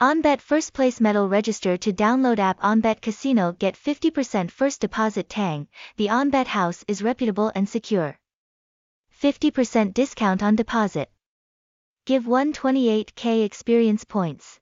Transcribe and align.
OnBet 0.00 0.40
first 0.40 0.74
place 0.74 1.00
medal 1.00 1.28
register 1.28 1.76
to 1.76 1.92
download 1.92 2.38
app 2.38 2.60
OnBet 2.60 3.00
Casino 3.00 3.50
get 3.50 3.74
50% 3.74 4.48
first 4.48 4.80
deposit 4.80 5.28
tang. 5.28 5.66
The 5.96 6.06
OnBet 6.06 6.46
house 6.46 6.84
is 6.86 7.02
reputable 7.02 7.50
and 7.52 7.68
secure. 7.68 8.16
50% 9.20 9.94
discount 9.94 10.40
on 10.40 10.54
deposit. 10.54 11.10
Give 12.06 12.26
128k 12.26 13.44
experience 13.44 14.04
points. 14.04 14.60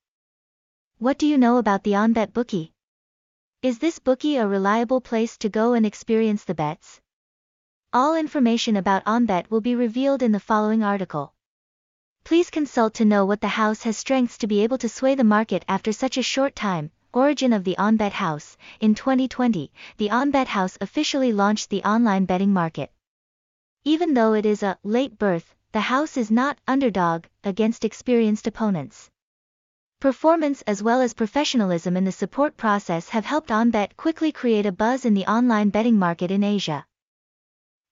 What 0.99 1.19
do 1.19 1.27
you 1.27 1.39
know 1.39 1.59
about 1.59 1.83
the 1.83 1.93
OnBet 1.93 2.33
bookie? 2.33 2.73
Is 3.63 3.79
this 3.79 3.99
bookie 3.99 4.39
a 4.39 4.49
reliable 4.49 5.03
place 5.03 5.37
to 5.37 5.51
go 5.51 5.75
and 5.75 5.85
experience 5.85 6.45
the 6.45 6.55
bets? 6.55 6.99
All 7.93 8.15
information 8.15 8.75
about 8.75 9.05
OnBet 9.05 9.51
will 9.51 9.61
be 9.61 9.75
revealed 9.75 10.23
in 10.23 10.33
the 10.33 10.41
following 10.41 10.83
article. 10.83 11.35
Please 12.25 12.49
consult 12.49 12.95
to 12.95 13.05
know 13.05 13.27
what 13.27 13.43
the 13.43 13.49
house 13.49 13.83
has 13.83 13.99
strengths 13.99 14.39
to 14.39 14.47
be 14.47 14.63
able 14.63 14.79
to 14.79 14.89
sway 14.89 15.15
the 15.15 15.25
market 15.25 15.63
after 15.69 15.93
such 15.93 16.17
a 16.17 16.23
short 16.23 16.57
time. 16.57 16.91
Origin 17.13 17.53
of 17.53 17.65
the 17.65 17.77
OnBet 17.79 18.13
House 18.13 18.57
In 18.81 18.95
2020, 18.95 19.71
the 19.99 20.09
OnBet 20.09 20.47
House 20.47 20.79
officially 20.81 21.35
launched 21.35 21.69
the 21.69 21.85
online 21.85 22.25
betting 22.25 22.55
market. 22.55 22.91
Even 23.85 24.15
though 24.15 24.33
it 24.33 24.47
is 24.47 24.63
a 24.63 24.79
late 24.83 25.19
birth, 25.19 25.55
the 25.73 25.83
house 25.83 26.17
is 26.17 26.31
not 26.31 26.59
underdog 26.67 27.27
against 27.45 27.85
experienced 27.85 28.47
opponents. 28.47 29.11
Performance 30.01 30.63
as 30.63 30.83
well 30.83 31.03
as 31.03 31.13
professionalism 31.13 31.95
in 31.95 32.05
the 32.05 32.13
support 32.13 32.57
process 32.57 33.11
have 33.11 33.27
helped 33.27 33.51
OnBet 33.51 33.99
quickly 33.99 34.33
create 34.33 34.65
a 34.65 34.73
buzz 34.73 35.05
in 35.05 35.13
the 35.13 35.27
online 35.27 35.69
betting 35.69 35.99
market 35.99 36.31
in 36.31 36.43
Asia. 36.43 36.87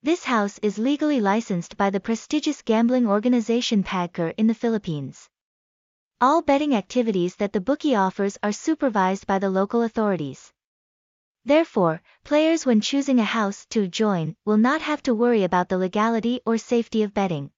This 0.02 0.24
house 0.24 0.58
is 0.62 0.78
legally 0.78 1.20
licensed 1.20 1.76
by 1.76 1.90
the 1.90 2.00
prestigious 2.00 2.62
gambling 2.62 3.06
organization 3.06 3.82
PAGCOR 3.82 4.32
in 4.38 4.46
the 4.46 4.54
Philippines. 4.54 5.28
All 6.18 6.40
betting 6.40 6.74
activities 6.74 7.36
that 7.36 7.52
the 7.52 7.60
bookie 7.60 7.94
offers 7.94 8.38
are 8.42 8.52
supervised 8.52 9.26
by 9.26 9.38
the 9.38 9.50
local 9.50 9.82
authorities. 9.82 10.50
Therefore, 11.44 12.00
players 12.24 12.64
when 12.64 12.80
choosing 12.80 13.20
a 13.20 13.24
house 13.24 13.66
to 13.66 13.86
join 13.86 14.34
will 14.46 14.56
not 14.56 14.80
have 14.80 15.02
to 15.02 15.14
worry 15.14 15.44
about 15.44 15.68
the 15.68 15.76
legality 15.76 16.40
or 16.46 16.56
safety 16.56 17.02
of 17.02 17.12
betting. 17.12 17.50